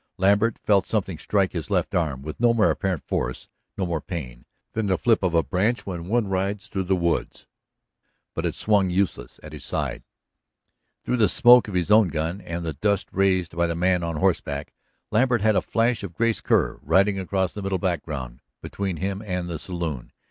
[0.17, 4.45] Lambert felt something strike his left arm, with no more apparent force, no more pain,
[4.73, 7.45] than the flip of a branch when one rides through the woods.
[8.33, 10.01] But it swung useless at his side.
[11.05, 14.15] Through the smoke of his own gun, and the dust raised by the man on
[14.15, 14.73] horseback,
[15.11, 19.47] Lambert had a flash of Grace Kerr riding across the middle background between him and
[19.47, 20.11] the saloon.